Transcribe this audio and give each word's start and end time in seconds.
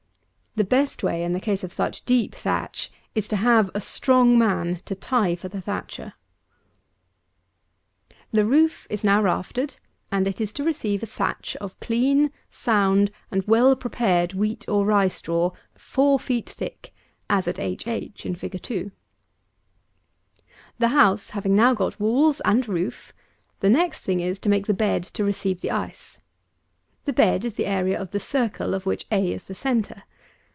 The 0.55 0.65
best 0.65 1.01
way, 1.01 1.23
in 1.23 1.33
a 1.33 1.39
case 1.39 1.63
of 1.63 1.71
such 1.71 2.03
deep 2.03 2.35
thatch, 2.35 2.91
is 3.15 3.29
to 3.29 3.37
have 3.37 3.71
a 3.73 3.79
strong 3.79 4.37
man 4.37 4.81
to 4.83 4.95
tie 4.95 5.33
for 5.33 5.47
the 5.47 5.61
thatcher. 5.61 6.11
246. 8.33 8.33
The 8.33 8.45
roof 8.45 8.87
is 8.89 9.01
now 9.01 9.21
raftered, 9.21 9.77
and 10.11 10.27
it 10.27 10.41
is 10.41 10.51
to 10.51 10.65
receive 10.65 11.01
a 11.01 11.05
thatch 11.05 11.55
of 11.61 11.79
clean, 11.79 12.31
sound, 12.49 13.11
and 13.31 13.47
well 13.47 13.77
prepared 13.77 14.33
wheat 14.33 14.65
or 14.67 14.85
rye 14.85 15.07
straw, 15.07 15.51
four 15.77 16.19
feet 16.19 16.49
thick, 16.49 16.93
as 17.29 17.47
at 17.47 17.57
h 17.57 17.87
h 17.87 18.25
in 18.25 18.35
FIG. 18.35 18.51
2. 18.51 18.59
247. 18.59 18.93
The 20.79 20.89
house 20.89 21.29
having 21.29 21.55
now 21.55 21.73
got 21.73 21.97
walls 21.97 22.41
and 22.41 22.67
roof, 22.67 23.13
the 23.61 23.69
next 23.69 24.01
thing 24.01 24.19
is 24.19 24.37
to 24.41 24.49
make 24.49 24.65
the 24.67 24.73
bed 24.73 25.03
to 25.05 25.23
receive 25.23 25.61
the 25.61 25.71
ice. 25.71 26.17
This 27.05 27.15
bed 27.15 27.45
is 27.45 27.53
the 27.53 27.67
area 27.67 27.97
of 27.97 28.11
the 28.11 28.19
circle 28.19 28.73
of 28.73 28.85
which 28.85 29.05
a 29.13 29.31
is 29.31 29.45
the 29.45 29.55
centre. 29.55 30.03